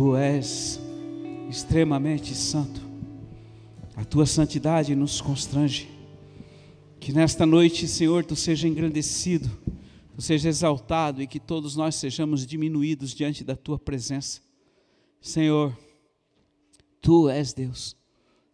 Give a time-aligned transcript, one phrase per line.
[0.00, 0.80] Tu és
[1.50, 2.80] extremamente santo.
[3.94, 5.90] A tua santidade nos constrange.
[6.98, 9.50] Que nesta noite, Senhor, tu seja engrandecido,
[10.14, 14.40] tu seja exaltado e que todos nós sejamos diminuídos diante da tua presença.
[15.20, 15.76] Senhor,
[17.02, 17.94] tu és Deus.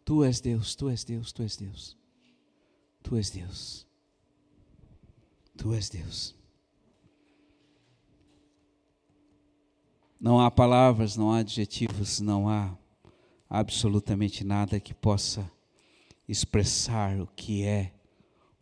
[0.05, 1.97] Tu és Deus, tu és Deus, tu és Deus.
[3.05, 3.87] Tu és Deus.
[5.57, 6.36] Tu és Deus.
[10.27, 12.77] Não há palavras, não há adjetivos, não há
[13.49, 15.49] absolutamente nada que possa
[16.29, 17.95] expressar o que é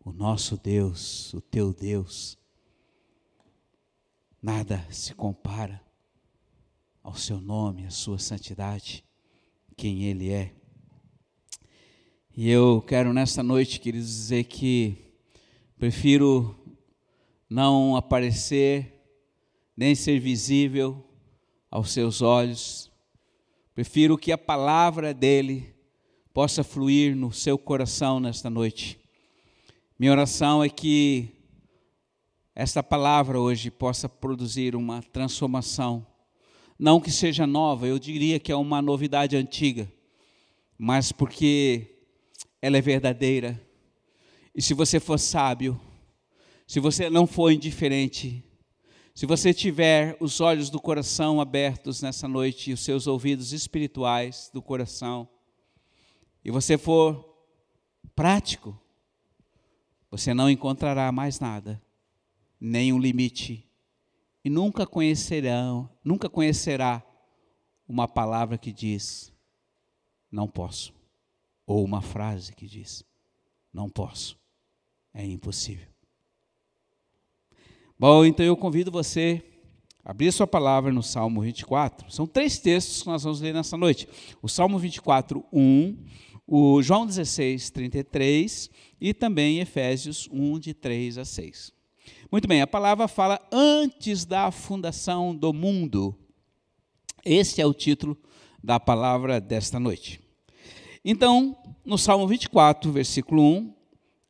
[0.05, 2.37] o nosso Deus, o teu Deus.
[4.43, 5.81] Nada se compara
[7.03, 9.03] ao seu nome, à sua santidade,
[9.75, 10.55] quem Ele é.
[12.37, 14.99] E eu quero nesta noite, queridos, dizer que
[15.79, 16.63] prefiro
[17.49, 19.03] não aparecer,
[19.75, 21.03] nem ser visível
[21.75, 22.91] aos seus olhos,
[23.75, 25.75] Prefiro que a palavra dele
[26.33, 29.01] possa fluir no seu coração nesta noite.
[29.99, 31.29] Minha oração é que
[32.55, 36.07] esta palavra hoje possa produzir uma transformação.
[36.79, 39.93] Não que seja nova, eu diria que é uma novidade antiga,
[40.79, 41.99] mas porque
[42.63, 43.61] ela é verdadeira.
[44.55, 45.81] E se você for sábio,
[46.65, 48.45] se você não for indiferente,
[49.15, 54.51] se você tiver os olhos do coração abertos nessa noite e os seus ouvidos espirituais
[54.53, 55.29] do coração,
[56.45, 57.33] e você for
[58.17, 58.77] prático,
[60.11, 61.81] você não encontrará mais nada,
[62.61, 63.65] nenhum limite,
[64.45, 67.01] e nunca conhecerão, nunca conhecerá
[67.89, 69.33] uma palavra que diz
[70.29, 70.93] não posso,
[71.65, 73.05] ou uma frase que diz
[73.73, 74.37] não posso.
[75.13, 75.94] É impossível.
[78.07, 79.43] Bom, então eu convido você
[80.05, 82.13] a abrir sua palavra no Salmo 24.
[82.13, 84.07] São três textos que nós vamos ler nessa noite.
[84.43, 85.97] O Salmo 24, 1,
[86.47, 88.69] o João 16, 33
[89.01, 91.73] e também Efésios 1, de 3 a 6.
[92.31, 96.15] Muito bem, a palavra fala antes da fundação do mundo.
[97.25, 98.19] Este é o título
[98.63, 100.21] da palavra desta noite.
[101.03, 103.75] Então, no Salmo 24, versículo 1,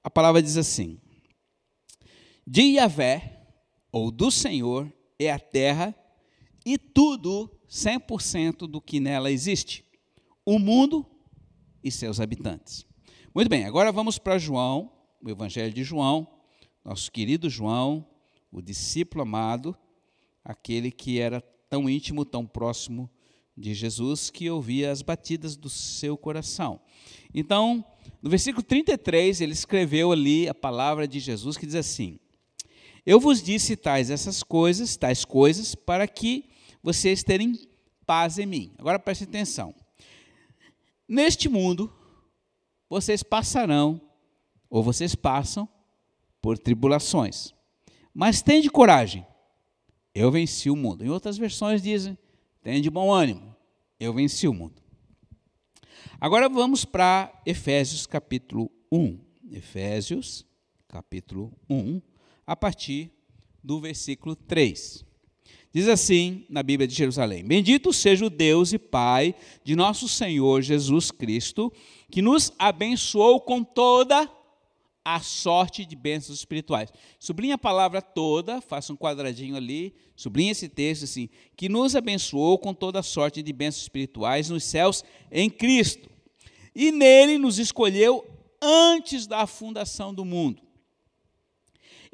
[0.04, 0.96] a palavra diz assim:
[2.46, 2.62] De
[3.94, 5.94] ou do Senhor é a terra
[6.66, 9.84] e tudo 100% do que nela existe,
[10.44, 11.06] o mundo
[11.80, 12.84] e seus habitantes.
[13.32, 14.90] Muito bem, agora vamos para João,
[15.22, 16.26] o Evangelho de João,
[16.84, 18.04] nosso querido João,
[18.50, 19.76] o discípulo amado,
[20.44, 21.40] aquele que era
[21.70, 23.08] tão íntimo, tão próximo
[23.56, 26.80] de Jesus, que ouvia as batidas do seu coração.
[27.32, 27.84] Então,
[28.20, 32.18] no versículo 33, ele escreveu ali a palavra de Jesus que diz assim:
[33.06, 36.48] eu vos disse tais essas coisas, tais coisas, para que
[36.82, 37.58] vocês terem
[38.06, 38.72] paz em mim.
[38.78, 39.74] Agora preste atenção.
[41.06, 41.92] Neste mundo,
[42.88, 44.00] vocês passarão,
[44.70, 45.68] ou vocês passam,
[46.40, 47.52] por tribulações.
[48.12, 49.26] Mas tende coragem,
[50.14, 51.04] eu venci o mundo.
[51.04, 52.16] Em outras versões dizem,
[52.62, 53.54] tende bom ânimo,
[54.00, 54.82] eu venci o mundo.
[56.18, 59.18] Agora vamos para Efésios capítulo 1.
[59.50, 60.46] Efésios
[60.88, 62.00] capítulo 1
[62.46, 63.10] a partir
[63.62, 65.04] do versículo 3.
[65.72, 69.34] Diz assim na Bíblia de Jerusalém: Bendito seja o Deus e Pai
[69.64, 71.72] de nosso Senhor Jesus Cristo,
[72.10, 74.30] que nos abençoou com toda
[75.04, 76.90] a sorte de bênçãos espirituais.
[77.18, 82.56] Sublinha a palavra toda, faça um quadradinho ali, sublinha esse texto assim, que nos abençoou
[82.56, 86.08] com toda a sorte de bênçãos espirituais nos céus em Cristo.
[86.74, 88.24] E nele nos escolheu
[88.62, 90.63] antes da fundação do mundo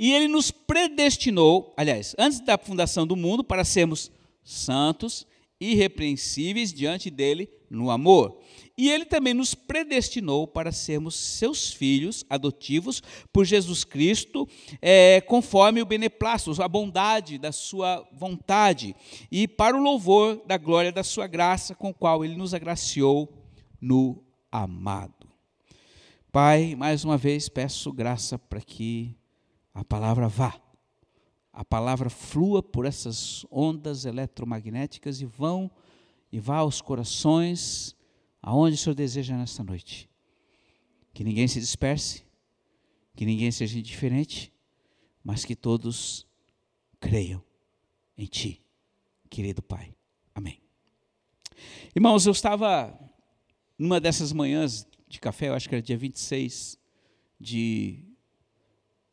[0.02, 4.10] e ele nos predestinou, aliás, antes da fundação do mundo, para sermos
[4.42, 5.26] santos,
[5.60, 8.40] irrepreensíveis diante dele no amor.
[8.78, 14.48] E ele também nos predestinou para sermos seus filhos adotivos por Jesus Cristo,
[14.80, 18.96] é, conforme o beneplácito, a bondade da sua vontade,
[19.30, 23.30] e para o louvor da glória da sua graça, com qual ele nos agraciou
[23.78, 25.28] no amado.
[26.32, 29.19] Pai, mais uma vez peço graça para que
[29.74, 30.60] a palavra vá.
[31.52, 35.70] A palavra flua por essas ondas eletromagnéticas e vão
[36.32, 37.96] e vá aos corações
[38.40, 40.08] aonde o Senhor deseja nesta noite.
[41.12, 42.24] Que ninguém se disperse,
[43.16, 44.52] que ninguém seja indiferente,
[45.24, 46.26] mas que todos
[47.00, 47.42] creiam
[48.16, 48.62] em Ti,
[49.28, 49.94] querido Pai.
[50.34, 50.60] Amém.
[51.94, 52.98] Irmãos, eu estava
[53.76, 56.78] numa dessas manhãs de café, eu acho que era dia 26
[57.38, 58.09] de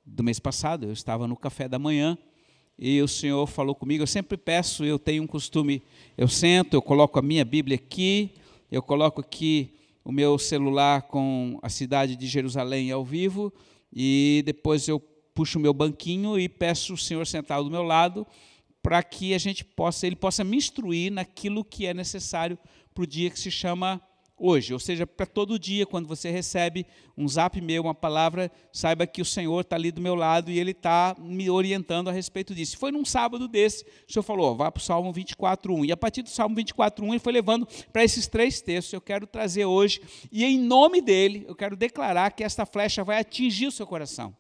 [0.08, 2.18] do mês passado, eu estava no café da manhã
[2.80, 4.04] e o Senhor falou comigo.
[4.04, 5.84] Eu sempre peço, eu tenho um costume,
[6.18, 8.32] eu sento, eu coloco a minha Bíblia aqui,
[8.72, 13.54] eu coloco aqui o meu celular com a cidade de Jerusalém ao vivo,
[13.92, 15.00] e depois eu
[15.34, 18.26] puxo o meu banquinho e peço o Senhor sentado do meu lado,
[18.82, 22.58] para que a gente possa, ele possa me instruir naquilo que é necessário
[22.94, 24.02] para o dia que se chama
[24.38, 26.86] hoje, ou seja, para todo dia, quando você recebe
[27.18, 30.60] um zap meu, uma palavra, saiba que o Senhor está ali do meu lado e
[30.60, 32.78] Ele está me orientando a respeito disso.
[32.78, 35.98] Foi num sábado desse, o Senhor falou, ó, vá para o Salmo 24.1, e a
[35.98, 40.02] partir do Salmo 24.1 ele foi levando para esses três textos, eu quero trazer hoje,
[40.32, 44.36] e em nome dEle, eu quero declarar que esta flecha vai atingir o seu coração.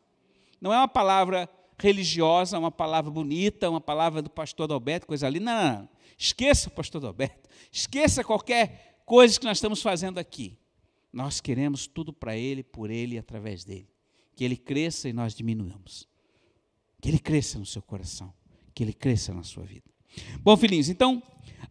[0.61, 5.39] Não é uma palavra religiosa, uma palavra bonita, uma palavra do pastor Adalberto, coisa ali,
[5.39, 5.89] não, não, não.
[6.17, 10.55] esqueça o pastor Adalberto, esqueça qualquer coisas que nós estamos fazendo aqui.
[11.11, 13.87] Nós queremos tudo para Ele, por Ele e através dele.
[14.35, 16.07] Que Ele cresça e nós diminuamos.
[17.01, 18.31] Que Ele cresça no seu coração.
[18.75, 19.85] Que Ele cresça na sua vida.
[20.41, 21.23] Bom, filhinhos, então,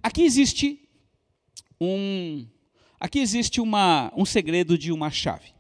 [0.03, 0.89] aqui existe
[1.81, 2.47] um.
[2.99, 5.55] Aqui existe uma, um segredo de uma chave.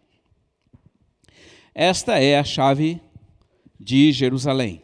[1.75, 2.99] Esta é a chave
[3.79, 4.83] de Jerusalém.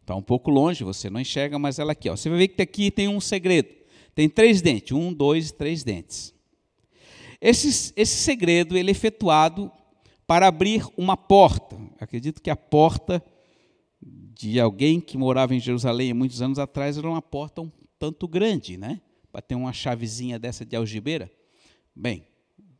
[0.00, 2.08] Está um pouco longe, você não enxerga, mas ela aqui.
[2.08, 2.16] Ó.
[2.16, 3.83] Você vai ver que aqui tem um segredo.
[4.14, 6.34] Tem três dentes, um, dois, três dentes.
[7.40, 9.70] Esse, esse segredo ele é efetuado
[10.26, 11.76] para abrir uma porta.
[11.98, 13.22] Acredito que a porta
[14.00, 18.76] de alguém que morava em Jerusalém muitos anos atrás era uma porta um tanto grande,
[18.76, 19.00] né?
[19.30, 21.30] Para ter uma chavezinha dessa de algibeira.
[21.94, 22.26] Bem,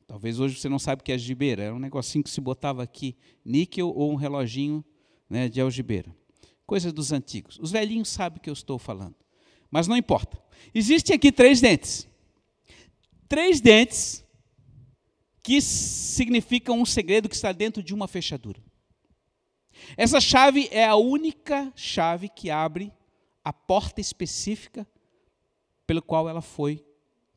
[0.06, 1.62] talvez hoje você não sabe o que é algibeira.
[1.62, 4.84] Era um negocinho que se botava aqui, níquel ou um reloginho
[5.28, 6.14] né, de algibeira.
[6.66, 7.58] Coisa dos antigos.
[7.58, 9.16] Os velhinhos sabem o que eu estou falando.
[9.70, 10.38] Mas não importa.
[10.74, 12.08] Existem aqui três dentes.
[13.28, 14.24] Três dentes
[15.42, 18.62] que significam um segredo que está dentro de uma fechadura.
[19.96, 22.92] Essa chave é a única chave que abre
[23.44, 24.86] a porta específica
[25.86, 26.84] pelo qual ela foi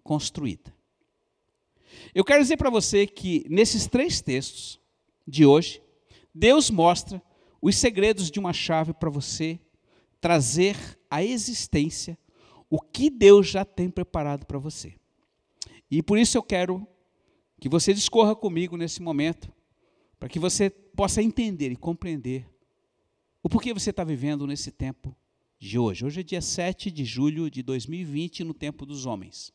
[0.03, 0.73] construída.
[2.13, 4.79] Eu quero dizer para você que nesses três textos
[5.27, 5.81] de hoje,
[6.33, 7.21] Deus mostra
[7.61, 9.59] os segredos de uma chave para você
[10.21, 10.77] trazer
[11.09, 12.17] à existência
[12.69, 14.95] o que Deus já tem preparado para você.
[15.89, 16.85] E por isso eu quero
[17.59, 19.51] que você discorra comigo nesse momento,
[20.19, 22.45] para que você possa entender e compreender
[23.41, 25.15] o porquê você está vivendo nesse tempo
[25.59, 26.05] de hoje.
[26.05, 29.53] Hoje é dia 7 de julho de 2020, no tempo dos homens.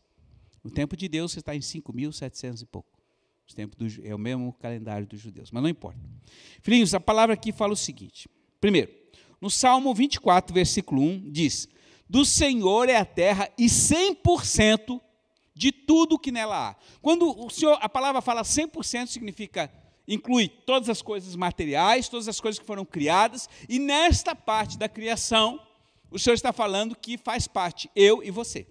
[0.64, 2.88] No tempo de Deus, você está em 5.700 e pouco.
[3.50, 6.00] O tempo do, é o mesmo calendário dos judeus, mas não importa.
[6.62, 8.28] Filhinhos, a palavra aqui fala o seguinte.
[8.60, 8.90] Primeiro,
[9.40, 11.68] no Salmo 24, versículo 1, diz:
[12.12, 15.00] do Senhor é a terra e 100%
[15.54, 16.76] de tudo que nela há.
[17.00, 19.72] Quando o Senhor, a palavra fala 100%, significa
[20.06, 24.90] inclui todas as coisas materiais, todas as coisas que foram criadas, e nesta parte da
[24.90, 25.58] criação,
[26.10, 28.66] o Senhor está falando que faz parte eu e você.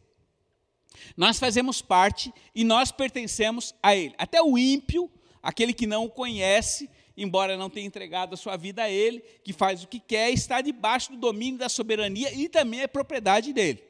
[1.18, 4.14] Nós fazemos parte e nós pertencemos a Ele.
[4.20, 5.10] Até o ímpio,
[5.42, 6.88] aquele que não o conhece,
[7.22, 10.62] embora não tenha entregado a sua vida a Ele, que faz o que quer, está
[10.62, 13.84] debaixo do domínio da soberania e também é propriedade dele.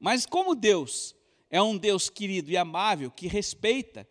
[0.00, 1.14] Mas como Deus
[1.50, 4.08] é um Deus querido e amável, que respeita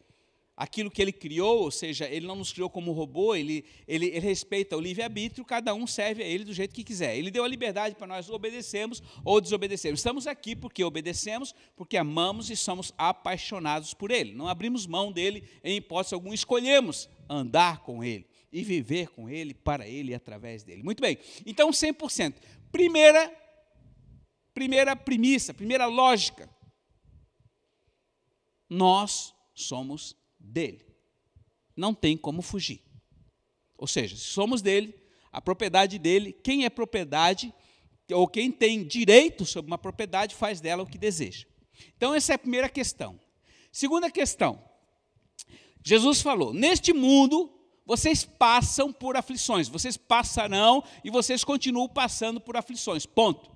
[0.56, 4.20] aquilo que ele criou, ou seja, ele não nos criou como robô, ele, ele, ele
[4.20, 7.18] respeita o livre-arbítrio, cada um serve a ele do jeito que quiser.
[7.18, 10.00] Ele deu a liberdade para nós obedecermos ou desobedecermos.
[10.00, 14.34] Estamos aqui porque obedecemos, porque amamos e somos apaixonados por ele.
[14.34, 19.54] Não abrimos mão dele em hipótese alguma, escolhemos andar com Ele e viver com Ele,
[19.54, 20.84] para Ele e através dele.
[20.84, 22.36] Muito bem, então 100%.
[22.72, 23.32] Primeira,
[24.54, 26.50] primeira premissa, primeira lógica.
[28.70, 30.86] Nós somos dele.
[31.76, 32.82] Não tem como fugir.
[33.78, 34.96] Ou seja, se somos dele,
[35.32, 37.54] a propriedade dele, quem é propriedade,
[38.12, 41.46] ou quem tem direito sobre uma propriedade, faz dela o que deseja.
[41.98, 43.20] Então, essa é a primeira questão.
[43.72, 44.64] Segunda questão,
[45.84, 47.52] Jesus falou: Neste mundo
[47.86, 53.06] vocês passam por aflições, vocês passarão e vocês continuam passando por aflições.
[53.06, 53.52] Ponto.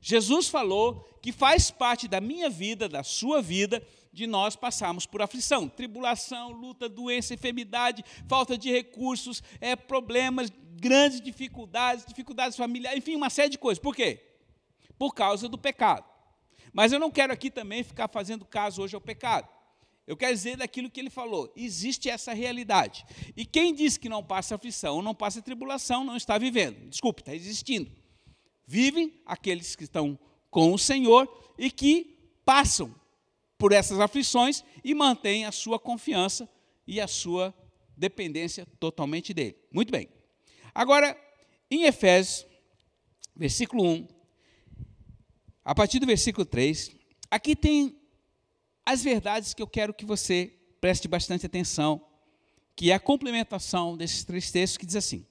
[0.00, 5.20] Jesus falou que faz parte da minha vida, da sua vida, de nós passarmos por
[5.20, 13.16] aflição, tribulação, luta, doença, enfermidade, falta de recursos, é, problemas, grandes dificuldades, dificuldades familiares, enfim,
[13.16, 13.82] uma série de coisas.
[13.82, 14.22] Por quê?
[14.98, 16.04] Por causa do pecado.
[16.72, 19.48] Mas eu não quero aqui também ficar fazendo caso hoje ao pecado.
[20.06, 21.52] Eu quero dizer daquilo que ele falou.
[21.56, 23.04] Existe essa realidade.
[23.36, 26.88] E quem diz que não passa aflição, não passa tribulação, não está vivendo.
[26.88, 27.90] Desculpe, está existindo.
[28.66, 30.18] Vivem aqueles que estão
[30.50, 32.94] com o Senhor e que passam
[33.58, 36.48] por essas aflições e mantêm a sua confiança
[36.86, 37.52] e a sua
[37.96, 39.56] dependência totalmente dele.
[39.72, 40.08] Muito bem.
[40.74, 41.18] Agora,
[41.70, 42.46] em Efésios,
[43.34, 44.06] versículo 1,
[45.64, 46.94] a partir do versículo 3,
[47.30, 47.98] aqui tem
[48.86, 52.00] as verdades que eu quero que você preste bastante atenção,
[52.76, 55.26] que é a complementação desses três textos que diz assim: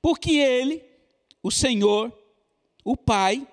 [0.00, 0.84] Porque ele,
[1.42, 2.16] o Senhor,
[2.84, 3.46] o Pai,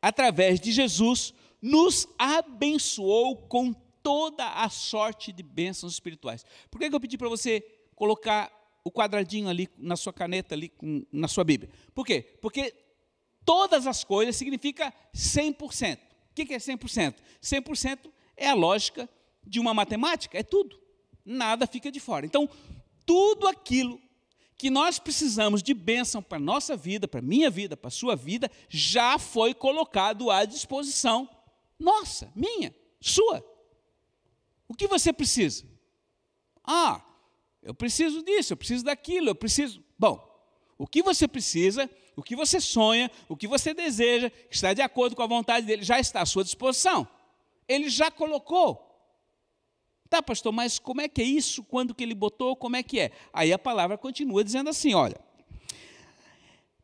[0.00, 6.44] através de Jesus, nos abençoou com toda a sorte de bênçãos espirituais.
[6.68, 7.60] Por que, eu pedi para você
[7.94, 8.50] colocar
[8.82, 10.72] o quadradinho ali na sua caneta, ali
[11.12, 11.70] na sua Bíblia?
[11.94, 12.36] Por quê?
[12.40, 12.74] Porque
[13.44, 16.11] todas as coisas significa 100%.
[16.32, 17.14] O que é 100%?
[17.42, 19.08] 100% é a lógica
[19.46, 20.80] de uma matemática, é tudo.
[21.24, 22.24] Nada fica de fora.
[22.26, 22.48] Então,
[23.04, 24.00] tudo aquilo
[24.56, 27.90] que nós precisamos de bênção para a nossa vida, para a minha vida, para a
[27.90, 31.28] sua vida, já foi colocado à disposição
[31.82, 33.44] nossa, minha, sua.
[34.68, 35.64] O que você precisa?
[36.62, 37.04] Ah,
[37.60, 39.82] eu preciso disso, eu preciso daquilo, eu preciso.
[39.98, 40.24] Bom,
[40.78, 44.82] o que você precisa, o que você sonha, o que você deseja, que está de
[44.82, 47.06] acordo com a vontade dele, já está à sua disposição.
[47.68, 48.88] Ele já colocou.
[50.08, 51.64] Tá, pastor, mas como é que é isso?
[51.64, 52.54] Quando que ele botou?
[52.54, 53.12] Como é que é?
[53.32, 55.18] Aí a palavra continua dizendo assim: olha.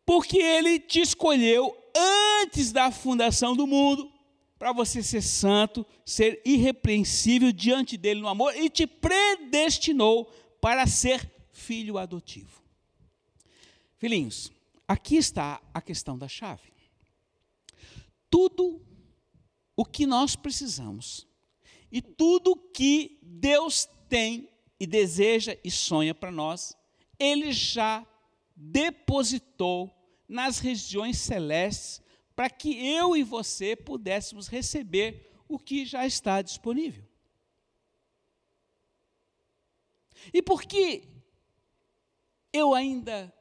[0.06, 1.76] Porque ele te escolheu
[2.42, 4.11] antes da fundação do mundo
[4.58, 10.25] para você ser santo, ser irrepreensível diante dele no amor e te predestinou
[10.61, 12.62] para ser filho adotivo.
[13.99, 14.50] Filhinhos,
[14.88, 16.73] aqui está a questão da chave.
[18.30, 18.83] Tudo
[19.76, 21.28] o que nós precisamos
[21.92, 26.76] e tudo que Deus tem e deseja e sonha para nós,
[27.18, 28.07] Ele já
[28.57, 29.95] depositou
[30.26, 32.02] nas regiões celestes
[32.35, 37.04] para que eu e você pudéssemos receber o que já está disponível.
[40.33, 41.04] E por que
[42.52, 43.33] eu ainda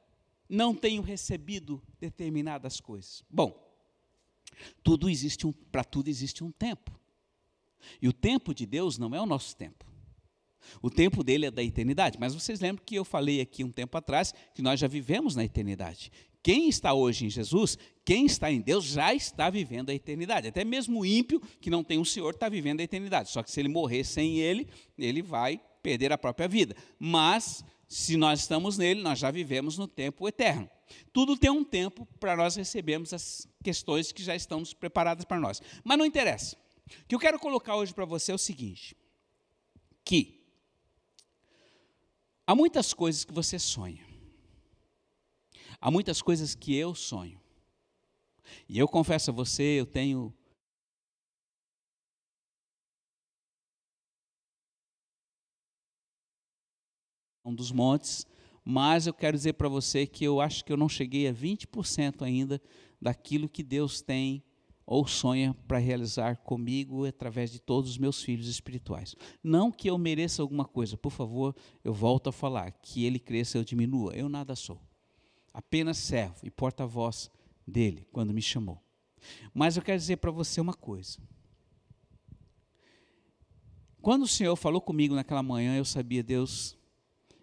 [0.50, 3.24] não tenho recebido determinadas coisas?
[3.30, 3.66] Bom,
[4.84, 6.98] tudo existe um, para tudo existe um tempo.
[8.02, 9.86] E o tempo de Deus não é o nosso tempo.
[10.82, 12.18] O tempo dele é da eternidade.
[12.20, 15.44] Mas vocês lembram que eu falei aqui um tempo atrás que nós já vivemos na
[15.44, 16.12] eternidade.
[16.44, 20.48] Quem está hoje em Jesus, quem está em Deus, já está vivendo a eternidade.
[20.48, 23.30] Até mesmo o ímpio, que não tem um Senhor, está vivendo a eternidade.
[23.30, 26.76] Só que se ele morrer sem ele, ele vai perder a própria vida.
[27.00, 30.70] Mas, se nós estamos nele, nós já vivemos no tempo eterno.
[31.14, 35.62] Tudo tem um tempo para nós recebermos as questões que já estão preparadas para nós.
[35.84, 36.58] Mas não interessa.
[37.04, 38.96] O que eu quero colocar hoje para você é o seguinte:
[40.04, 40.46] que
[42.46, 44.06] há muitas coisas que você sonha.
[45.80, 47.40] Há muitas coisas que eu sonho.
[48.68, 50.34] E eu confesso a você, eu tenho
[57.48, 58.26] um dos montes,
[58.64, 62.22] mas eu quero dizer para você que eu acho que eu não cheguei a 20%
[62.22, 62.62] ainda
[63.02, 64.44] daquilo que Deus tem
[64.86, 69.16] ou sonha para realizar comigo através de todos os meus filhos espirituais.
[69.44, 73.58] Não que eu mereça alguma coisa, por favor, eu volto a falar, que ele cresça,
[73.58, 74.82] eu diminua, eu nada sou
[75.58, 77.32] apenas servo e porta-voz
[77.66, 78.80] dele quando me chamou.
[79.52, 81.18] Mas eu quero dizer para você uma coisa.
[84.00, 86.77] Quando o Senhor falou comigo naquela manhã, eu sabia, Deus,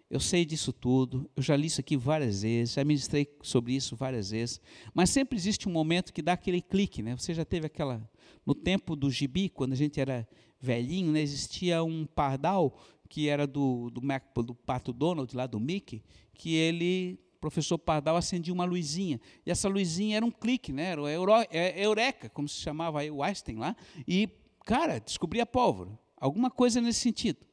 [0.09, 3.95] eu sei disso tudo, eu já li isso aqui várias vezes, já ministrei sobre isso
[3.95, 4.61] várias vezes,
[4.93, 7.17] mas sempre existe um momento que dá aquele clique, né?
[7.17, 8.07] Você já teve aquela.
[8.45, 10.27] No tempo do gibi, quando a gente era
[10.61, 12.77] velhinho, né, existia um pardal
[13.09, 18.17] que era do, do, Mac, do Pato Donald, lá do Mickey, que ele professor Pardal
[18.17, 19.21] acendia uma luzinha.
[19.45, 20.85] E essa luzinha era um clique, né?
[20.91, 23.75] era Euro, é, Eureka, como se chamava aí o Einstein lá.
[24.07, 24.27] E,
[24.65, 25.97] cara, descobria pólvora.
[26.17, 27.45] Alguma coisa nesse sentido.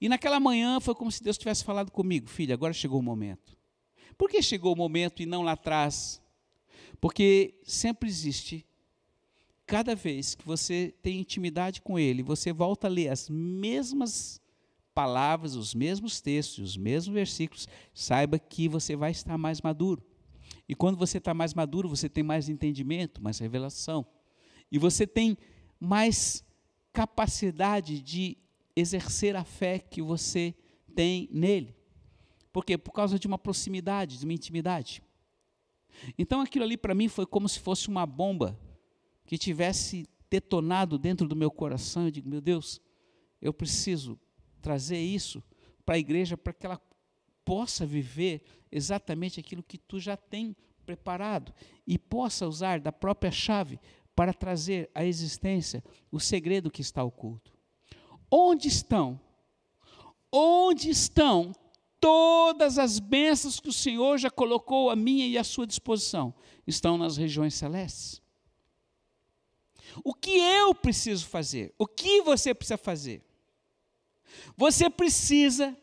[0.00, 3.56] E naquela manhã foi como se Deus tivesse falado comigo, filho, agora chegou o momento.
[4.16, 6.22] Por que chegou o momento e não lá atrás?
[7.00, 8.66] Porque sempre existe,
[9.66, 14.40] cada vez que você tem intimidade com Ele, você volta a ler as mesmas
[14.94, 20.02] palavras, os mesmos textos, os mesmos versículos, saiba que você vai estar mais maduro.
[20.68, 24.06] E quando você está mais maduro, você tem mais entendimento, mais revelação.
[24.72, 25.36] E você tem
[25.78, 26.42] mais
[26.92, 28.38] capacidade de
[28.76, 30.54] exercer a fé que você
[30.94, 31.74] tem nele.
[32.52, 32.76] Por quê?
[32.76, 35.02] Por causa de uma proximidade, de uma intimidade.
[36.18, 38.58] Então aquilo ali para mim foi como se fosse uma bomba
[39.24, 42.04] que tivesse detonado dentro do meu coração.
[42.04, 42.80] Eu digo, meu Deus,
[43.40, 44.18] eu preciso
[44.60, 45.42] trazer isso
[45.84, 46.80] para a igreja para que ela
[47.44, 51.52] possa viver exatamente aquilo que tu já tem preparado
[51.86, 53.78] e possa usar da própria chave
[54.14, 57.55] para trazer à existência o segredo que está oculto.
[58.30, 59.20] Onde estão?
[60.32, 61.52] Onde estão
[62.00, 66.34] todas as bênçãos que o Senhor já colocou à minha e à sua disposição
[66.66, 68.22] estão nas regiões celestes.
[70.04, 71.74] O que eu preciso fazer?
[71.78, 73.22] O que você precisa fazer?
[74.56, 75.76] Você precisa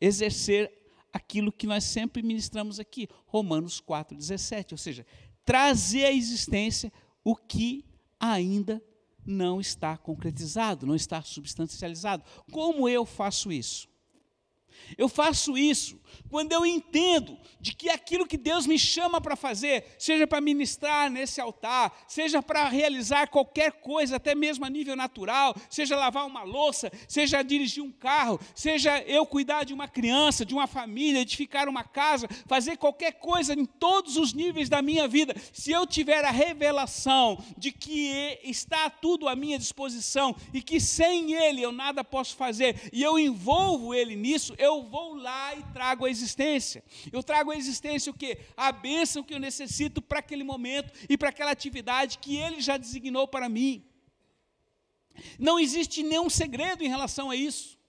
[0.00, 0.72] exercer
[1.12, 5.06] aquilo que nós sempre ministramos aqui, Romanos 4,17, ou seja,
[5.44, 7.84] trazer à existência o que
[8.18, 8.82] ainda
[9.30, 12.24] não está concretizado, não está substancializado.
[12.50, 13.89] Como eu faço isso?
[14.96, 19.84] Eu faço isso quando eu entendo de que aquilo que Deus me chama para fazer,
[19.98, 25.54] seja para ministrar nesse altar, seja para realizar qualquer coisa, até mesmo a nível natural,
[25.68, 30.54] seja lavar uma louça, seja dirigir um carro, seja eu cuidar de uma criança, de
[30.54, 35.34] uma família, edificar uma casa, fazer qualquer coisa em todos os níveis da minha vida,
[35.52, 41.34] se eu tiver a revelação de que está tudo à minha disposição e que sem
[41.34, 46.04] Ele eu nada posso fazer, e eu envolvo Ele nisso, eu vou lá e trago
[46.04, 46.84] a existência.
[47.12, 48.38] Eu trago à existência o quê?
[48.56, 52.76] A bênção que eu necessito para aquele momento e para aquela atividade que Ele já
[52.76, 53.84] designou para mim.
[55.38, 57.79] Não existe nenhum segredo em relação a isso.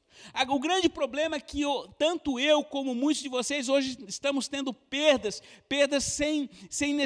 [0.49, 4.73] O grande problema é que eu, tanto eu como muitos de vocês hoje estamos tendo
[4.73, 6.97] perdas, perdas sem, sem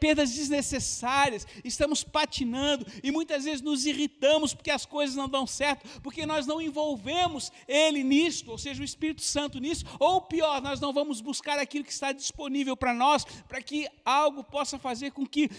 [0.00, 6.00] perdas desnecessárias, estamos patinando e muitas vezes nos irritamos porque as coisas não dão certo,
[6.00, 10.80] porque nós não envolvemos Ele nisto, ou seja, o Espírito Santo nisso, ou pior, nós
[10.80, 15.26] não vamos buscar aquilo que está disponível para nós, para que algo possa fazer com
[15.26, 15.50] que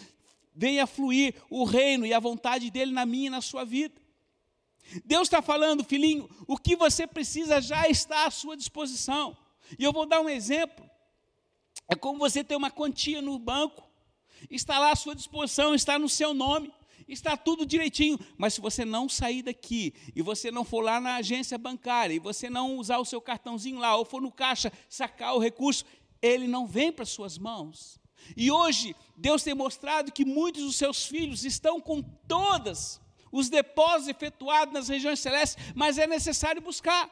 [0.54, 4.09] venha fluir o reino e a vontade dele na minha e na sua vida.
[5.06, 9.38] Deus está falando, filhinho, o que você precisa já está à sua disposição.
[9.78, 10.90] E eu vou dar um exemplo.
[11.88, 13.84] É como você ter uma quantia no banco,
[14.50, 16.72] está lá à sua disposição, está no seu nome,
[17.08, 18.20] está tudo direitinho.
[18.38, 22.20] Mas se você não sair daqui e você não for lá na agência bancária e
[22.20, 25.86] você não usar o seu cartãozinho lá ou for no caixa sacar o recurso,
[26.22, 28.00] ele não vem para suas mãos.
[28.36, 34.08] E hoje Deus tem mostrado que muitos dos seus filhos estão com todas os depósitos
[34.08, 37.10] efetuados nas regiões celestes, mas é necessário buscar.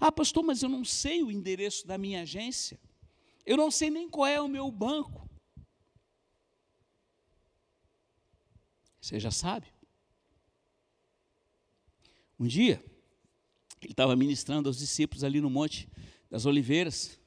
[0.00, 2.78] Ah, pastor, mas eu não sei o endereço da minha agência,
[3.44, 5.28] eu não sei nem qual é o meu banco.
[9.00, 9.66] Você já sabe.
[12.38, 12.82] Um dia,
[13.80, 15.88] ele estava ministrando aos discípulos ali no Monte
[16.30, 17.18] das Oliveiras,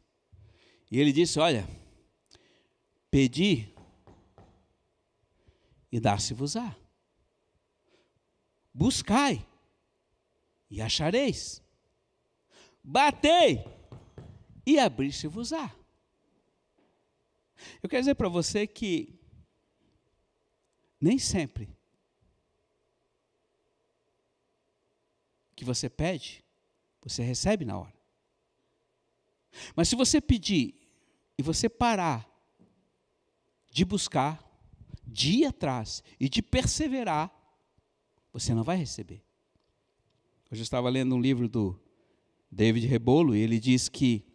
[0.90, 1.68] e ele disse: Olha,
[3.12, 3.74] pedi
[5.92, 6.76] e dá-se-vos-á.
[8.78, 9.48] Buscai
[10.70, 11.64] e achareis.
[12.84, 13.64] Batei
[14.66, 15.74] e abrir-se-vos-á.
[17.82, 19.18] Eu quero dizer para você que
[21.00, 21.74] nem sempre
[25.56, 26.44] que você pede,
[27.02, 27.96] você recebe na hora.
[29.74, 30.76] Mas se você pedir
[31.38, 32.30] e você parar
[33.72, 34.44] de buscar,
[35.08, 37.35] de ir atrás e de perseverar,
[38.36, 39.24] você não vai receber.
[40.52, 41.80] Hoje eu estava lendo um livro do
[42.52, 44.26] David Rebolo e ele diz que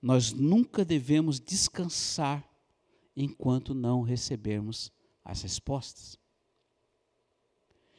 [0.00, 2.48] nós nunca devemos descansar
[3.14, 4.90] enquanto não recebermos
[5.22, 6.18] as respostas.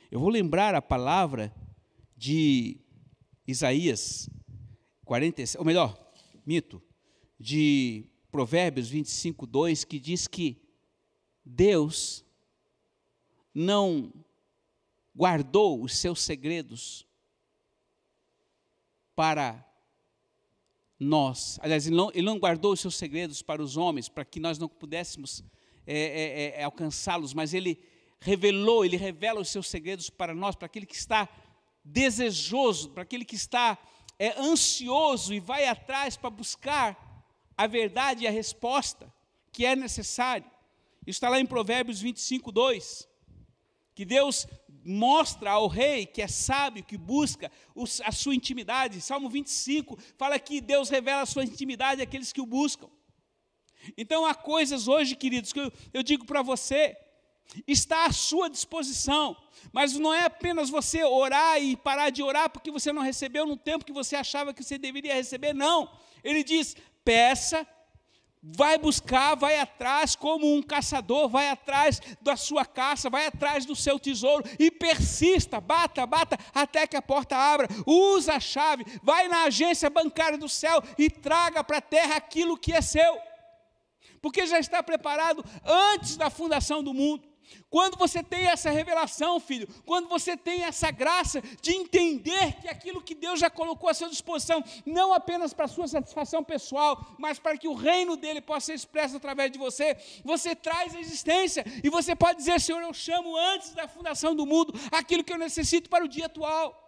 [0.10, 1.54] Eu vou lembrar a palavra
[2.17, 2.80] de
[3.45, 4.28] Isaías
[5.06, 5.95] 46, ou melhor,
[6.47, 6.82] mito,
[7.39, 10.60] de Provérbios 25, 2, que diz que
[11.45, 12.26] Deus
[13.54, 14.12] não
[15.17, 17.08] guardou os seus segredos
[19.15, 19.65] para
[20.99, 21.58] nós.
[21.60, 24.60] Aliás, ele não, ele não, guardou os seus segredos para os homens, para que nós
[24.60, 25.43] não pudéssemos
[25.88, 27.84] é, é, é, alcançá-los, mas ele
[28.19, 31.27] revelou, ele revela os seus segredos para nós, para aquele que está
[31.84, 33.75] desejoso, para aquele que está
[34.19, 37.25] é, ansioso e vai atrás para buscar
[37.58, 39.12] a verdade e a resposta
[39.51, 40.45] que é necessário.
[41.01, 43.08] Isso está lá em Provérbios 25, 2.
[43.95, 44.45] Que Deus
[44.88, 47.52] mostra ao rei que é sábio, que busca
[48.06, 49.02] a sua intimidade.
[49.02, 52.88] Salmo 25 fala que Deus revela a sua intimidade àqueles que o buscam.
[53.97, 56.95] Então há coisas hoje, queridos, que eu, eu digo para você,
[57.67, 59.36] está à sua disposição,
[59.71, 63.58] mas não é apenas você orar e parar de orar porque você não recebeu no
[63.58, 65.91] tempo que você achava que você deveria receber, não.
[66.23, 67.67] Ele diz: peça
[68.56, 73.76] vai buscar, vai atrás, como um caçador, vai atrás da sua caça, vai atrás do
[73.76, 77.68] seu tesouro e persista, bata, bata, até que a porta abra.
[77.86, 82.58] Usa a chave, vai na agência bancária do céu e traga para a terra aquilo
[82.58, 83.18] que é seu,
[84.22, 87.37] porque já está preparado antes da fundação do mundo.
[87.70, 93.02] Quando você tem essa revelação, filho, quando você tem essa graça de entender que aquilo
[93.02, 97.40] que Deus já colocou à sua disposição, não apenas para a sua satisfação pessoal, mas
[97.40, 101.66] para que o reino dele possa ser expresso através de você, você traz a existência
[101.84, 105.38] e você pode dizer: Senhor, eu chamo antes da fundação do mundo aquilo que eu
[105.38, 106.84] necessito para o dia atual.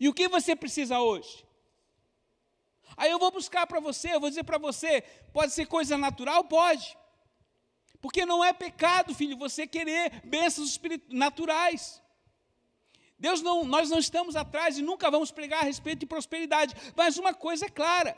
[0.00, 1.44] E o que você precisa hoje?
[2.96, 6.44] Aí eu vou buscar para você, eu vou dizer para você: pode ser coisa natural?
[6.44, 6.96] Pode.
[8.04, 12.02] Porque não é pecado, filho, você querer bênçãos naturais.
[13.18, 17.16] Deus não, nós não estamos atrás e nunca vamos pregar a respeito de prosperidade, mas
[17.16, 18.14] uma coisa é clara: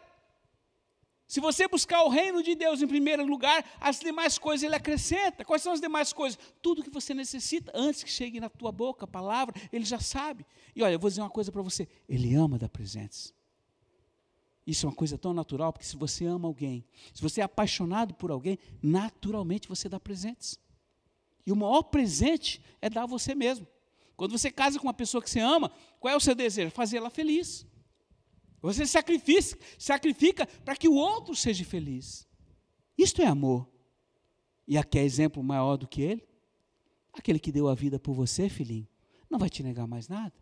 [1.29, 5.45] se você buscar o reino de Deus em primeiro lugar, as demais coisas ele acrescenta.
[5.45, 6.37] Quais são as demais coisas?
[6.61, 10.45] Tudo que você necessita antes que chegue na tua boca a palavra, ele já sabe.
[10.75, 13.33] E olha, eu vou dizer uma coisa para você: ele ama dar presentes.
[14.67, 18.15] Isso é uma coisa tão natural, porque se você ama alguém, se você é apaixonado
[18.15, 20.59] por alguém, naturalmente você dá presentes.
[21.47, 23.67] E o maior presente é dar a você mesmo.
[24.17, 26.71] Quando você casa com uma pessoa que você ama, qual é o seu desejo?
[26.73, 27.65] Fazer ela feliz.
[28.61, 32.27] Você sacrifica, sacrifica para que o outro seja feliz.
[32.99, 33.69] Isto é amor.
[34.67, 36.27] E aqui é exemplo maior do que ele?
[37.13, 38.89] Aquele que deu a vida por você, filhinho,
[39.31, 40.35] não vai te negar mais nada.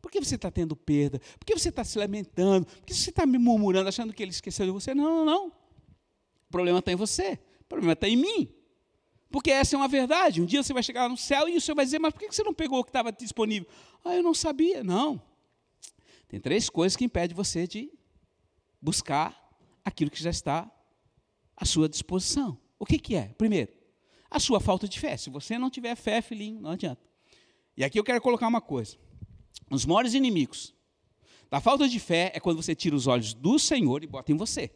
[0.00, 1.20] Por que você está tendo perda?
[1.38, 2.66] Por que você está se lamentando?
[2.66, 4.94] Por que você está me murmurando, achando que ele esqueceu de você?
[4.94, 5.46] Não, não, não.
[5.48, 7.38] O problema está em você.
[7.60, 8.52] O problema está em mim.
[9.30, 10.42] Porque essa é uma verdade.
[10.42, 12.32] Um dia você vai chegar no céu e o Senhor vai dizer, mas por que
[12.32, 13.68] você não pegou o que estava disponível?
[14.04, 14.82] Ah, eu não sabia.
[14.82, 15.22] Não.
[16.26, 17.92] Tem três coisas que impedem você de
[18.80, 19.38] buscar
[19.84, 20.70] aquilo que já está
[21.56, 22.58] à sua disposição.
[22.78, 23.28] O que, que é?
[23.36, 23.72] Primeiro,
[24.30, 25.16] a sua falta de fé.
[25.16, 27.02] Se você não tiver fé, filhinho, não adianta.
[27.76, 28.96] E aqui eu quero colocar uma coisa.
[29.70, 30.74] Os maiores inimigos
[31.48, 34.36] da falta de fé é quando você tira os olhos do Senhor e bota em
[34.36, 34.70] você.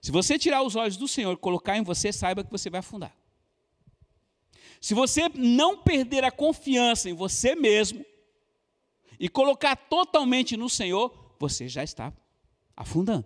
[0.00, 2.80] Se você tirar os olhos do Senhor e colocar em você, saiba que você vai
[2.80, 3.16] afundar.
[4.80, 8.04] Se você não perder a confiança em você mesmo
[9.18, 12.12] e colocar totalmente no Senhor, você já está
[12.76, 13.24] afundando.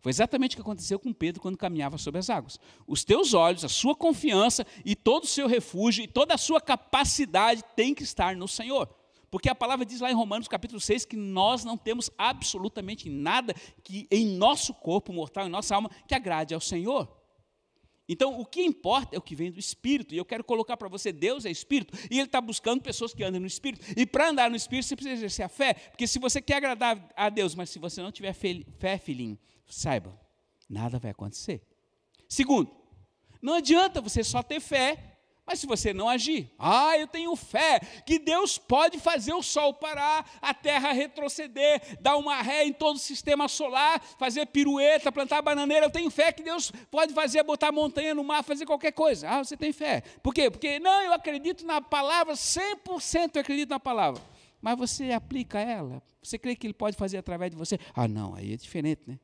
[0.00, 2.60] Foi exatamente o que aconteceu com Pedro quando caminhava sobre as águas.
[2.86, 6.60] Os teus olhos, a sua confiança e todo o seu refúgio e toda a sua
[6.60, 8.88] capacidade tem que estar no Senhor.
[9.34, 13.52] Porque a palavra diz lá em Romanos capítulo 6 que nós não temos absolutamente nada
[13.82, 17.12] que em nosso corpo mortal, em nossa alma, que agrade ao Senhor.
[18.08, 20.14] Então, o que importa é o que vem do Espírito.
[20.14, 23.24] E eu quero colocar para você: Deus é Espírito, e Ele está buscando pessoas que
[23.24, 23.84] andam no Espírito.
[23.96, 25.74] E para andar no Espírito, você precisa exercer a fé.
[25.74, 30.16] Porque se você quer agradar a Deus, mas se você não tiver fé, filhinho, saiba,
[30.70, 31.60] nada vai acontecer.
[32.28, 32.70] Segundo,
[33.42, 35.13] não adianta você só ter fé
[35.46, 39.74] mas se você não agir, ah, eu tenho fé que Deus pode fazer o sol
[39.74, 45.42] parar, a terra retroceder, dar uma ré em todo o sistema solar, fazer pirueta, plantar
[45.42, 45.84] bananeira.
[45.84, 49.28] Eu tenho fé que Deus pode fazer, botar montanha no mar, fazer qualquer coisa.
[49.28, 50.02] Ah, você tem fé.
[50.22, 50.50] Por quê?
[50.50, 54.22] Porque não, eu acredito na palavra, 100% eu acredito na palavra.
[54.62, 56.02] Mas você aplica ela?
[56.22, 57.78] Você crê que Ele pode fazer através de você?
[57.94, 59.20] Ah, não, aí é diferente, né?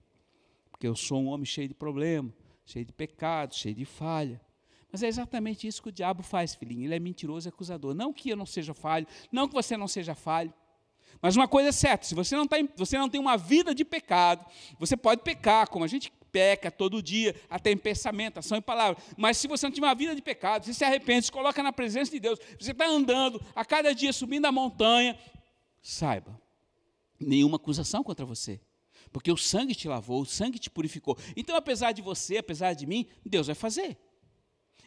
[0.71, 2.31] Porque eu sou um homem cheio de problema,
[2.67, 4.39] cheio de pecado, cheio de falha.
[4.93, 6.85] Mas é exatamente isso que o diabo faz, filhinho.
[6.85, 7.95] Ele é mentiroso e acusador.
[7.95, 10.53] Não que eu não seja falho, não que você não seja falho.
[11.23, 13.85] Mas uma coisa é certa: se você não, tá, você não tem uma vida de
[13.85, 14.45] pecado,
[14.79, 19.03] você pode pecar, como a gente peca todo dia, até em pensamento, ação e palavra.
[19.17, 21.73] Mas se você não tiver uma vida de pecado, você se arrepende, se coloca na
[21.73, 25.19] presença de Deus, você está andando a cada dia subindo a montanha,
[25.83, 26.41] saiba,
[27.19, 28.61] nenhuma acusação contra você.
[29.13, 31.19] Porque o sangue te lavou, o sangue te purificou.
[31.37, 33.99] Então, apesar de você, apesar de mim, Deus vai fazer.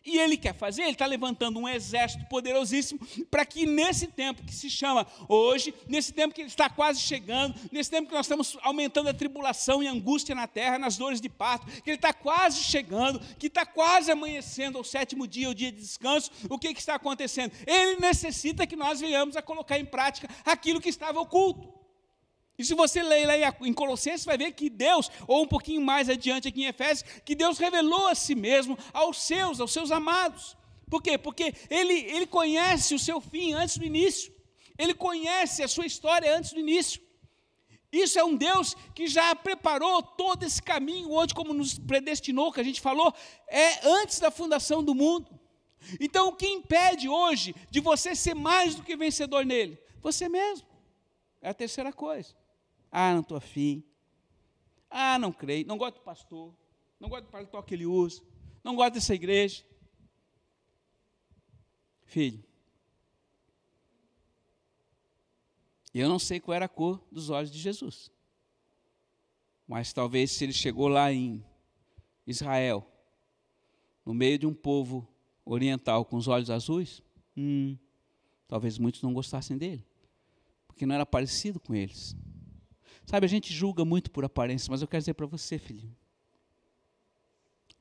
[0.06, 3.00] E ele quer fazer, ele está levantando um exército poderosíssimo
[3.32, 7.56] para que nesse tempo que se chama hoje, nesse tempo que ele está quase chegando,
[7.72, 11.30] nesse tempo que nós estamos aumentando a tribulação e angústia na terra, nas dores de
[11.30, 15.72] parto, que ele está quase chegando, que está quase amanhecendo ao sétimo dia, o dia
[15.72, 17.54] de descanso, o que, que está acontecendo?
[17.66, 21.73] Ele necessita que nós venhamos a colocar em prática aquilo que estava oculto.
[22.58, 26.08] E se você ler lá em Colossenses, vai ver que Deus, ou um pouquinho mais
[26.08, 30.56] adiante aqui em Efésios, que Deus revelou a si mesmo aos seus, aos seus amados.
[30.90, 31.18] Por quê?
[31.18, 34.32] Porque ele, ele conhece o seu fim antes do início.
[34.78, 37.02] Ele conhece a sua história antes do início.
[37.92, 42.60] Isso é um Deus que já preparou todo esse caminho, onde, como nos predestinou, que
[42.60, 43.14] a gente falou,
[43.48, 45.40] é antes da fundação do mundo.
[46.00, 49.80] Então, o que impede hoje de você ser mais do que vencedor nele?
[50.02, 50.68] Você mesmo.
[51.42, 52.36] É a terceira coisa.
[52.96, 53.84] Ah, não estou afim.
[54.88, 55.66] Ah, não creio.
[55.66, 56.54] Não gosto do pastor.
[57.00, 58.22] Não gosto do paletó que ele usa.
[58.64, 59.66] Não gosto dessa igreja.
[62.04, 62.44] Filho,
[65.92, 68.12] eu não sei qual era a cor dos olhos de Jesus.
[69.68, 71.44] Mas talvez se ele chegou lá em
[72.28, 72.88] Israel,
[74.06, 75.08] no meio de um povo
[75.44, 77.02] oriental com os olhos azuis,
[77.36, 77.76] hum,
[78.48, 79.84] talvez muitos não gostassem dele,
[80.68, 82.16] porque não era parecido com eles.
[83.06, 85.96] Sabe, a gente julga muito por aparência, mas eu quero dizer para você, filhinho,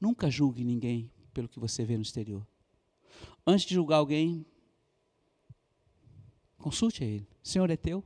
[0.01, 2.47] nunca julgue ninguém pelo que você vê no exterior.
[3.47, 4.45] Antes de julgar alguém,
[6.59, 7.29] consulte a ele.
[7.43, 8.05] Senhor é teu.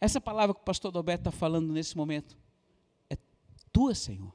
[0.00, 2.36] Essa palavra que o pastor Doberto está falando nesse momento
[3.10, 3.16] é
[3.72, 4.32] tua, Senhor.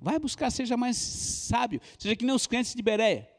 [0.00, 3.29] Vai buscar, seja mais sábio, seja que nem os crentes de Bereia.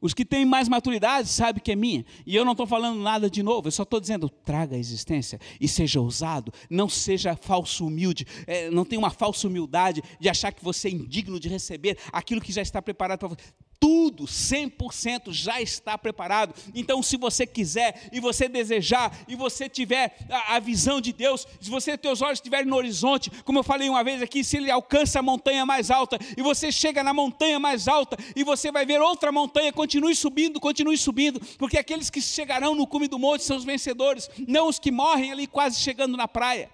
[0.00, 2.04] Os que têm mais maturidade sabem que é minha.
[2.26, 5.40] E eu não estou falando nada de novo, eu só estou dizendo, traga a existência
[5.60, 10.52] e seja ousado, não seja falso humilde, é, não tenha uma falsa humildade de achar
[10.52, 13.36] que você é indigno de receber aquilo que já está preparado para você
[13.84, 16.54] tudo 100% já está preparado.
[16.74, 21.46] Então, se você quiser e você desejar e você tiver a, a, visão de Deus,
[21.60, 24.70] se você teus olhos estiverem no horizonte, como eu falei uma vez aqui, se ele
[24.70, 28.86] alcança a montanha mais alta e você chega na montanha mais alta e você vai
[28.86, 33.44] ver outra montanha, continue subindo, continue subindo, porque aqueles que chegarão no cume do monte
[33.44, 36.70] são os vencedores, não os que morrem ali quase chegando na praia.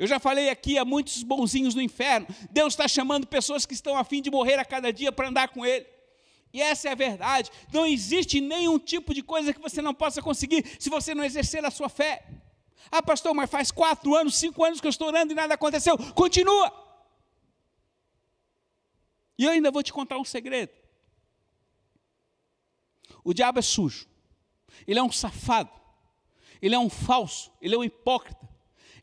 [0.00, 2.26] Eu já falei aqui há muitos bonzinhos no inferno.
[2.50, 5.48] Deus está chamando pessoas que estão a fim de morrer a cada dia para andar
[5.48, 5.86] com Ele.
[6.54, 7.50] E essa é a verdade.
[7.70, 11.62] Não existe nenhum tipo de coisa que você não possa conseguir se você não exercer
[11.66, 12.26] a sua fé.
[12.90, 15.98] Ah, pastor, mas faz quatro anos, cinco anos que eu estou orando e nada aconteceu.
[16.14, 16.72] Continua.
[19.36, 20.72] E eu ainda vou te contar um segredo.
[23.22, 24.08] O diabo é sujo.
[24.86, 25.70] Ele é um safado.
[26.62, 27.52] Ele é um falso.
[27.60, 28.48] Ele é um hipócrita.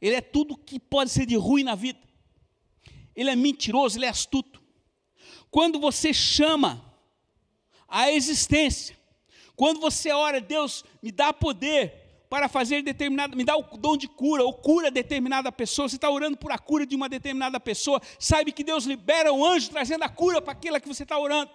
[0.01, 1.99] Ele é tudo que pode ser de ruim na vida.
[3.15, 4.61] Ele é mentiroso, ele é astuto.
[5.49, 6.83] Quando você chama
[7.87, 8.97] a existência,
[9.55, 14.07] quando você ora, Deus me dá poder para fazer determinada, me dá o dom de
[14.07, 18.01] cura, ou cura determinada pessoa, você está orando por a cura de uma determinada pessoa,
[18.19, 21.49] sabe que Deus libera um anjo trazendo a cura para aquela que você está orando.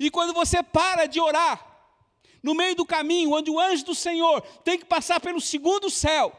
[0.00, 1.74] E quando você para de orar,
[2.42, 6.32] no meio do caminho, onde o anjo do Senhor tem que passar pelo segundo céu,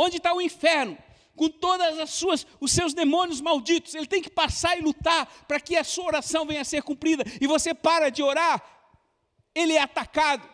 [0.00, 0.96] Onde está o inferno?
[1.34, 5.58] Com todas as suas, os seus demônios malditos, ele tem que passar e lutar para
[5.58, 7.24] que a sua oração venha a ser cumprida.
[7.40, 8.62] E você para de orar,
[9.52, 10.48] ele é atacado,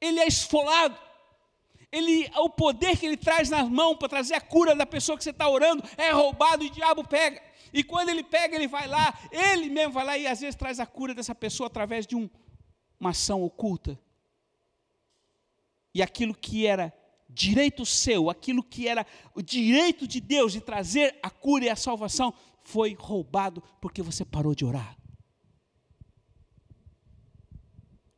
[0.00, 0.98] ele é esfolado.
[1.90, 5.24] Ele, o poder que ele traz nas mãos para trazer a cura da pessoa que
[5.24, 7.42] você está orando é roubado e o diabo pega.
[7.74, 10.80] E quando ele pega, ele vai lá, ele mesmo vai lá e às vezes traz
[10.80, 12.26] a cura dessa pessoa através de um,
[12.98, 14.00] uma ação oculta.
[15.94, 16.90] E aquilo que era
[17.34, 21.76] direito seu, aquilo que era o direito de Deus de trazer a cura e a
[21.76, 24.96] salvação, foi roubado porque você parou de orar.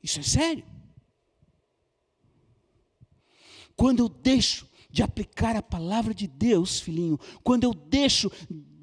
[0.02, 0.64] Isso é sério.
[3.74, 8.30] Quando eu deixo de aplicar a palavra de Deus, filhinho, quando eu deixo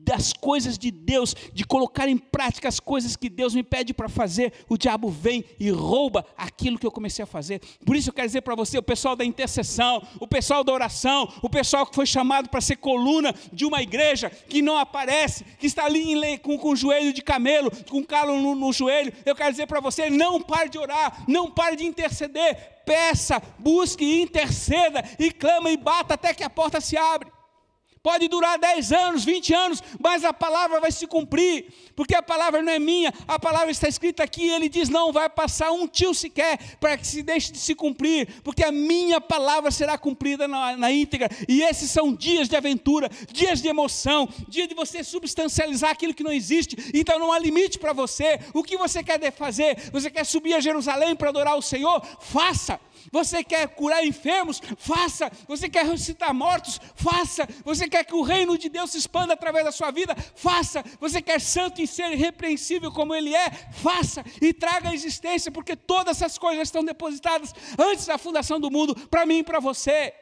[0.04, 4.10] das coisas de Deus, de colocar em prática as coisas que Deus me pede para
[4.10, 7.62] fazer, o diabo vem e rouba aquilo que eu comecei a fazer.
[7.86, 11.32] Por isso eu quero dizer para você, o pessoal da intercessão, o pessoal da oração,
[11.42, 15.68] o pessoal que foi chamado para ser coluna de uma igreja, que não aparece, que
[15.68, 19.52] está ali com, com o joelho de camelo, com calo no, no joelho, eu quero
[19.52, 25.32] dizer para você, não pare de orar, não pare de interceder, peça, busque, interceda e
[25.32, 27.32] clama e bata até que a porta se abre.
[28.04, 32.64] Pode durar 10 anos, 20 anos, mas a palavra vai se cumprir, porque a palavra
[32.64, 36.12] não é minha, a palavra está escrita aqui, ele diz: não vai passar um tio
[36.12, 40.76] sequer para que se deixe de se cumprir, porque a minha palavra será cumprida na,
[40.76, 45.92] na íntegra, e esses são dias de aventura, dias de emoção, dia de você substancializar
[45.92, 48.40] aquilo que não existe, então não há limite para você.
[48.52, 49.78] O que você quer fazer?
[49.92, 52.04] Você quer subir a Jerusalém para adorar o Senhor?
[52.20, 52.80] Faça.
[53.12, 54.62] Você quer curar enfermos?
[54.78, 55.32] Faça.
[55.48, 56.80] Você quer ressuscitar mortos?
[56.96, 57.48] Faça.
[57.64, 60.16] Você quer que o reino de Deus se expanda através da sua vida?
[60.36, 60.84] Faça.
[61.00, 63.52] Você quer santo e ser irrepreensível como Ele é?
[63.74, 64.24] Faça.
[64.42, 68.96] E traga a existência, porque todas essas coisas estão depositadas antes da fundação do mundo,
[69.10, 70.14] para mim e para você.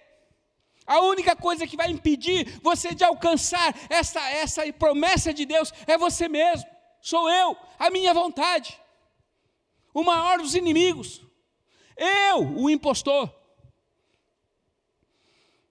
[0.85, 5.97] A única coisa que vai impedir você de alcançar essa, essa promessa de Deus é
[5.97, 6.67] você mesmo.
[6.99, 8.79] Sou eu, a minha vontade.
[9.93, 11.21] O maior dos inimigos.
[11.95, 13.38] Eu, o impostor.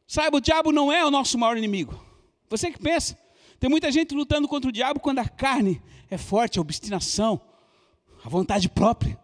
[0.08, 2.02] Saiba, o diabo não é o nosso maior inimigo.
[2.48, 3.16] Você que pensa.
[3.60, 7.38] Tem muita gente lutando contra o diabo quando a carne é forte, a obstinação,
[8.24, 9.20] a vontade própria,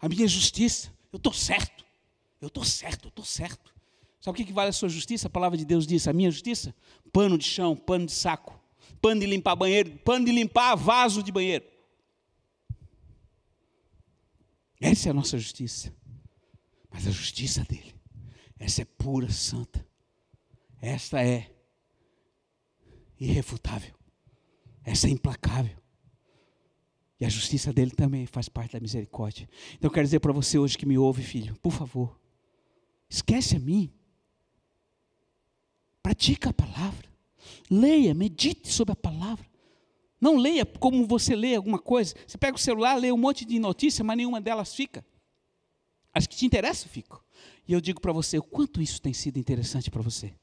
[0.00, 0.92] a minha justiça.
[1.12, 1.84] Eu estou certo.
[2.40, 3.72] Eu estou certo, eu estou certo.
[4.20, 5.28] Sabe o que vale a sua justiça?
[5.28, 6.74] A palavra de Deus diz: a minha justiça?
[7.12, 8.60] Pano de chão, pano de saco,
[9.00, 11.64] pano de limpar banheiro, pano de limpar vaso de banheiro.
[14.80, 15.94] Essa é a nossa justiça.
[16.90, 17.94] Mas a justiça dele,
[18.58, 19.93] essa é pura, santa.
[20.84, 21.50] Esta é
[23.18, 23.94] irrefutável.
[24.84, 25.78] Essa é implacável.
[27.18, 29.48] E a justiça dele também faz parte da misericórdia.
[29.76, 32.20] Então eu quero dizer para você hoje que me ouve, filho, por favor,
[33.08, 33.90] esquece a mim.
[36.02, 37.08] Pratica a palavra.
[37.70, 39.46] Leia, medite sobre a palavra.
[40.20, 42.14] Não leia como você lê alguma coisa.
[42.26, 45.02] Você pega o celular, lê um monte de notícias, mas nenhuma delas fica.
[46.12, 47.18] As que te interessam ficam.
[47.66, 50.34] E eu digo para você, o quanto isso tem sido interessante para você.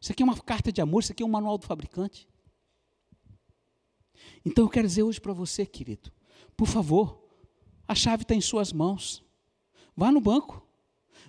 [0.00, 2.28] Isso aqui é uma carta de amor, isso aqui é um manual do fabricante.
[4.44, 6.12] Então eu quero dizer hoje para você, querido,
[6.56, 7.28] por favor,
[7.86, 9.24] a chave está em suas mãos.
[9.96, 10.66] Vá no banco,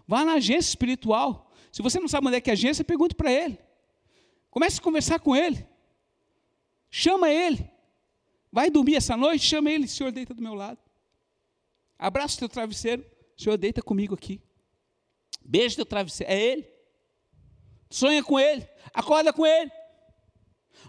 [0.08, 1.52] vá na agência espiritual.
[1.72, 3.58] Se você não sabe onde é que é a agência, pergunte para ele.
[4.50, 5.68] Comece a conversar com ele.
[6.90, 7.70] Chama ele.
[8.52, 10.80] Vai dormir essa noite, chama ele, Senhor, deita do meu lado.
[11.98, 13.06] Abraça o teu travesseiro,
[13.38, 14.42] Senhor, deita comigo aqui.
[15.44, 16.79] Beija teu travesseiro, é ele.
[17.90, 19.72] Sonha com ele, acorda com ele.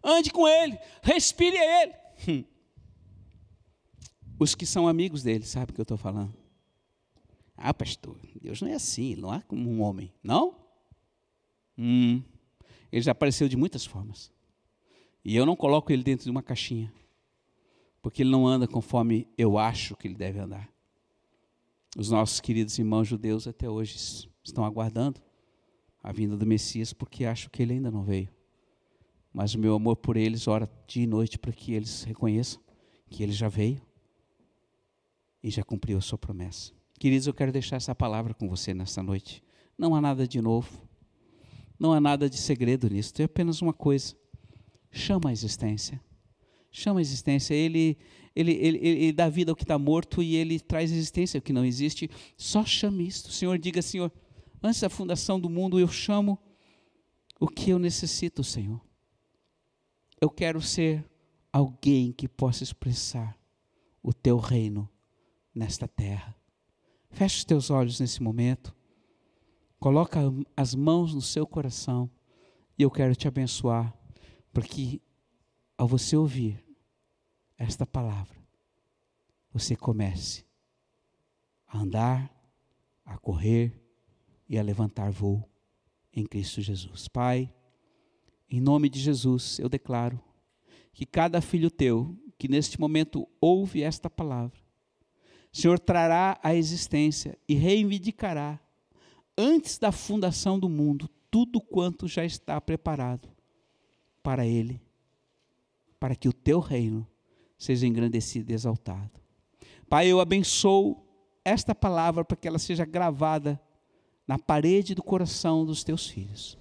[0.03, 1.95] Ande com ele, respire ele.
[2.29, 2.45] Hum.
[4.39, 6.35] Os que são amigos dele, sabe o que eu estou falando?
[7.57, 10.57] Ah, pastor, Deus não é assim, não é como um homem, não?
[11.77, 12.23] Hum,
[12.91, 14.33] ele já apareceu de muitas formas.
[15.23, 16.91] E eu não coloco ele dentro de uma caixinha,
[18.01, 20.73] porque ele não anda conforme eu acho que ele deve andar.
[21.99, 23.97] Os nossos queridos irmãos judeus até hoje
[24.43, 25.21] estão aguardando
[26.03, 28.29] a vinda do Messias, porque acham que ele ainda não veio.
[29.33, 32.61] Mas o meu amor por eles ora dia e noite para que eles reconheçam
[33.09, 33.81] que ele já veio
[35.43, 36.73] e já cumpriu a sua promessa.
[36.99, 39.43] Queridos, eu quero deixar essa palavra com você nesta noite.
[39.77, 40.71] Não há nada de novo,
[41.79, 44.15] não há nada de segredo nisso, tem apenas uma coisa:
[44.91, 46.01] chama a existência.
[46.71, 47.53] Chama a existência.
[47.53, 47.99] Ele,
[48.35, 51.53] ele, ele, ele dá vida ao que está morto e ele traz existência ao que
[51.53, 52.09] não existe.
[52.37, 53.27] Só chame isto.
[53.27, 54.13] O Senhor diga, Senhor,
[54.63, 56.39] antes da fundação do mundo eu chamo
[57.39, 58.81] o que eu necessito, Senhor.
[60.21, 61.05] Eu quero ser
[61.53, 63.39] alguém que possa expressar
[64.03, 64.89] o teu reino
[65.55, 66.37] nesta terra.
[67.11, 68.77] Feche os teus olhos nesse momento.
[69.79, 70.21] Coloca
[70.57, 72.11] as mãos no seu coração
[72.79, 73.97] e eu quero te abençoar,
[74.53, 75.01] porque
[75.77, 76.63] ao você ouvir
[77.57, 78.37] esta palavra,
[79.53, 80.45] você comece
[81.67, 82.31] a andar,
[83.05, 83.80] a correr
[84.51, 85.49] e a levantar voo
[86.13, 87.07] em Cristo Jesus.
[87.07, 87.55] Pai,
[88.51, 90.21] em nome de Jesus, eu declaro
[90.93, 94.59] que cada filho teu que neste momento ouve esta palavra,
[95.53, 98.59] Senhor trará à existência e reivindicará,
[99.39, 103.29] antes da fundação do mundo, tudo quanto já está preparado
[104.23, 104.81] para Ele,
[106.01, 107.07] para que o teu reino
[107.57, 109.21] seja engrandecido e exaltado.
[109.89, 111.07] Pai, eu abençoo
[111.45, 113.61] esta palavra para que ela seja gravada
[114.31, 116.57] na parede do coração dos teus filhos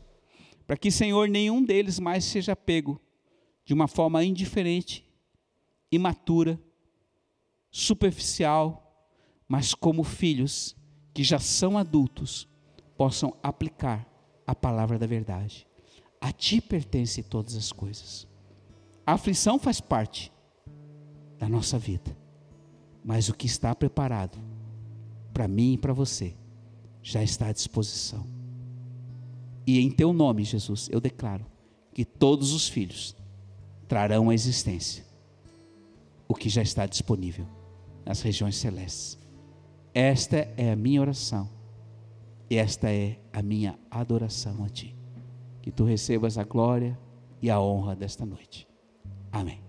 [0.66, 3.00] para que, Senhor, nenhum deles mais seja pego
[3.64, 5.08] de uma forma indiferente,
[5.92, 6.60] imatura,
[7.70, 9.08] superficial,
[9.48, 10.76] mas como filhos
[11.14, 12.48] que já são adultos,
[12.98, 14.04] possam aplicar
[14.48, 15.68] a palavra da verdade.
[16.20, 18.28] A ti pertence todas as coisas.
[19.06, 20.32] A aflição faz parte
[21.38, 22.18] da nossa vida,
[23.04, 24.40] mas o que está preparado
[25.32, 26.36] para mim e para você
[27.02, 28.26] já está à disposição.
[29.66, 31.46] E em teu nome, Jesus, eu declaro
[31.94, 33.16] que todos os filhos
[33.88, 35.04] trarão à existência
[36.28, 37.46] o que já está disponível
[38.06, 39.18] nas regiões celestes.
[39.94, 41.50] Esta é a minha oração
[42.50, 44.96] e esta é a minha adoração a Ti.
[45.62, 46.98] Que Tu recebas a glória
[47.42, 48.68] e a honra desta noite.
[49.32, 49.69] Amém.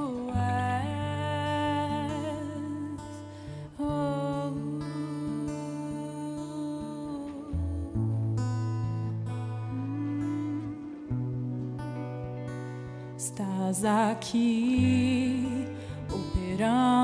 [13.85, 15.67] aqui
[16.09, 17.00] operando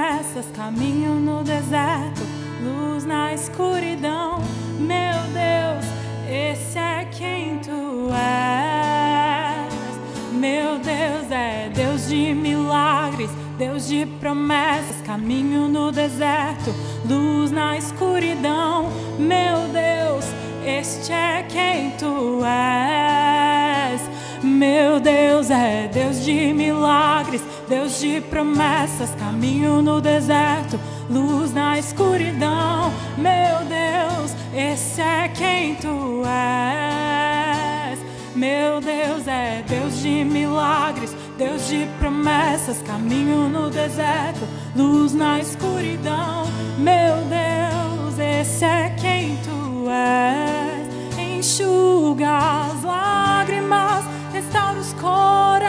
[0.00, 2.22] promessas, caminho no deserto,
[2.62, 4.38] luz na escuridão.
[4.78, 5.84] Meu Deus,
[6.26, 9.74] esse é quem tu és.
[10.32, 16.74] Meu Deus é Deus de milagres, Deus de promessas, caminho no deserto,
[17.06, 18.88] luz na escuridão.
[19.18, 20.24] Meu Deus,
[20.64, 24.00] este é quem tu és.
[24.42, 30.76] Meu Deus é Deus de milagres, Deus de promessas, caminho no deserto,
[31.08, 32.92] luz na escuridão.
[33.16, 38.00] Meu Deus, esse é quem tu és.
[38.34, 44.40] Meu Deus é Deus de milagres, Deus de promessas, caminho no deserto,
[44.74, 46.46] luz na escuridão.
[46.76, 50.88] Meu Deus, esse é quem tu és.
[51.16, 55.60] Enxuga as lágrimas, restaura os corações.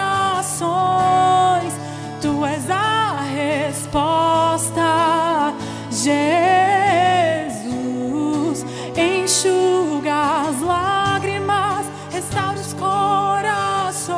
[2.21, 4.83] Tu és a resposta,
[5.89, 6.21] Jesus.
[8.95, 14.13] Enxuga as lágrimas, restaura os corações.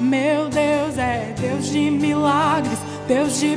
[0.00, 3.56] Meu Deus é Deus de milagres, Deus de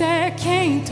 [0.00, 0.89] Esse é quem tu